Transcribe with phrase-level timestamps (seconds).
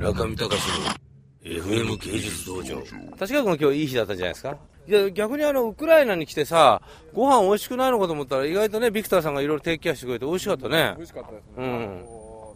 [0.00, 2.76] 中見隆の FM 芸術道場。
[3.18, 4.56] 確か君今日いい日だったんじゃないですか？
[4.88, 6.80] いや逆にあのウクライナに来てさ
[7.12, 10.94] ご飯美味しくないのかと思ったら意外とねビクターさんがいろいろ提供してくれて美味しかったね。
[10.96, 11.52] 美味しかったですね。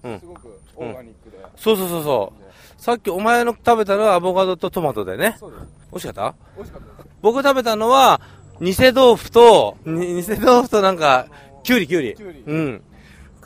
[0.04, 0.20] うん。
[0.20, 1.38] すごくオーガニックで。
[1.56, 2.82] そうそうそうそう。
[2.82, 5.36] さっきお前の食べたのはアボカドとトマトでね。
[5.38, 5.62] そうです。
[5.92, 6.34] 美味しかった？
[6.56, 7.04] 美味しかった。
[7.20, 8.20] 僕食べたのは
[8.60, 11.26] 偽豆腐とに偽豆腐となんか
[11.62, 12.82] きゅうりきゅうりきゅうりうん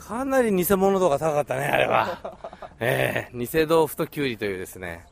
[0.07, 2.37] かなり偽物度が高かったねあれは。
[2.79, 5.05] ええ偽豆腐ときゅうりというですね。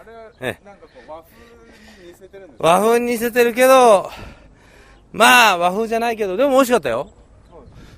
[0.00, 1.30] あれは、えなんかこう、和風
[2.00, 4.10] に似せてるんです和風に似せてるけど、
[5.12, 7.10] まあ和風じゃないけど、でも美味しかったよ。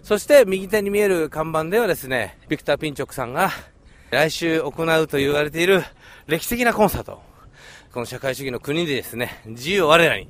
[0.02, 3.50] そして右手に見える看板ではですね、ビクター・ピンチョクさんが
[4.10, 5.84] 来週行うと言われている
[6.26, 7.22] 歴史的なコンサート。
[7.92, 10.28] この社会主義の国でですね、自由を我らに、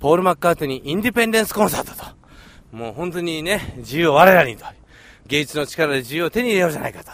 [0.00, 2.04] ポール・マッカートニー・インディペンデンス・コンサートと、
[2.72, 4.64] もう本当にね、自由を我らにと、
[5.26, 7.10] 芸術の力で自由を手に入れようじゃないかと、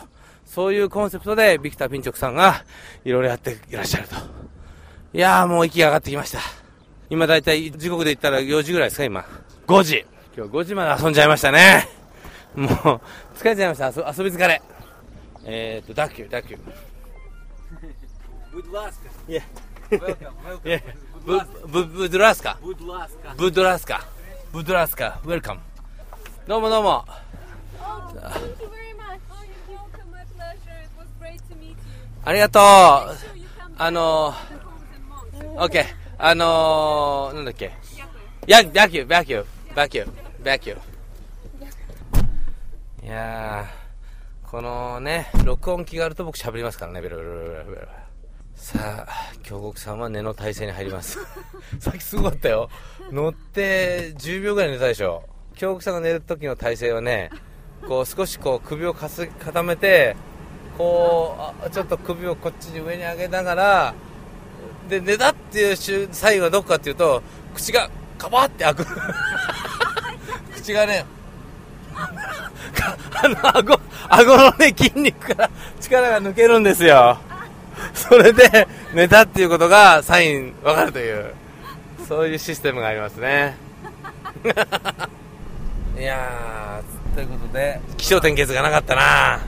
[0.47, 2.65] そういうコンセプトでビクター・ピンチュークさんが
[3.05, 4.17] いろいろやっていらっしゃると。
[5.15, 6.41] いやーもう息が上がってきました。
[7.11, 9.25] 今だいたい時刻で言ったら4時ぐらいですか今。
[9.67, 10.07] 5時。
[10.35, 11.89] 今日5時まで遊んじゃいましたね。
[12.55, 12.71] もう、
[13.37, 13.89] 疲れちゃいました。
[13.89, 14.63] 遊遊び疲れ。
[15.45, 16.61] えーと、дякую、дякую。
[19.29, 19.43] いや、
[20.65, 20.81] いや、
[21.25, 25.61] ブ、ブ、будь ласка。будь ласка。будь ласка。будь ласка。Welcome。
[26.47, 27.05] どうもどうも。
[32.25, 32.63] ありがとう。
[33.79, 34.33] あの
[35.57, 35.85] OK、
[36.19, 37.73] あの、なんだっけ？
[38.47, 40.79] や、дякую、дякую、дякую、дякую。
[43.05, 43.67] いや、
[44.45, 47.89] このね、録音機があると僕喋りますからね、ベロベロベロベロベロ。
[48.55, 51.19] さあ、京極さんは寝の体勢に入ります。
[51.81, 52.71] さっきすごかったよ。
[53.11, 55.25] 乗って10秒ぐらい寝たでしょ。
[55.57, 57.31] 京極さんが寝る時の体勢はね、
[57.89, 60.17] こう少しこう首をかす固めて、
[60.79, 63.95] こうあ、ちょっと首をこっちに上に上げながら、
[64.89, 67.23] で、寝たっていう瞬際はどこかっていうと、
[67.55, 68.87] 口がカバって開く。
[70.55, 71.05] 口がね、
[72.75, 75.51] かあの、顎、顎のね、筋肉から
[75.81, 77.19] 力が抜けるんですよ。
[77.95, 81.35] それで、寝たっていうことがサインわかるという、
[82.07, 83.57] そういうシステムがありますね。
[85.99, 86.62] いやー、
[87.15, 89.41] ということで、気象点結がなかったな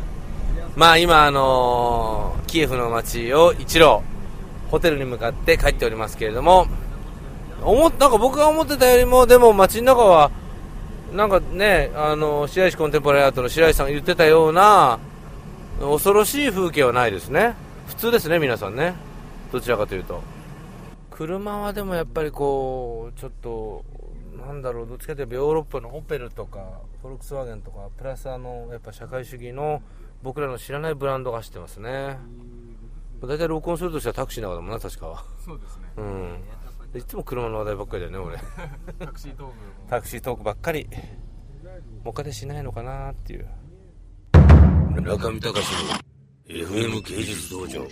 [0.77, 4.01] まあ今、あのーキエフの街を一路、
[4.71, 6.67] ホテルに向かって帰っておりますけれども、
[7.63, 10.31] 思っなんか僕が思ってたよりも、でも街の中は、
[11.13, 15.01] なんかね、あの、白石コンテンポラリーアートの白石さんが言ってたような、
[15.81, 17.55] 恐ろしい風景はないですね。
[17.89, 18.95] 普通ですね、皆さんね。
[19.51, 20.23] どちらかというと。
[21.11, 23.85] 車はでもやっぱりこう、ちょっと、
[24.45, 29.83] なんだろう、どっちかというとヨーロッパのオペルとか、フォルクスワーゲンとか、プラスあの、やっぱ社会主義の
[30.23, 32.19] 僕らの知らないブランドが走ってますね。
[33.23, 35.25] 大体録音するとしたらタクシーの中だもんな、確かは。
[35.45, 35.85] そうですね。
[35.97, 36.45] うん。
[36.93, 38.39] でいつも車の話題ばっかりだよね、俺。
[38.99, 39.55] タクシートークも。
[39.89, 40.89] タクシートークばっかり。
[42.05, 43.49] 他でしないのかなっていう。
[45.01, 45.99] 中見隆の
[46.47, 47.87] FM 芸術道場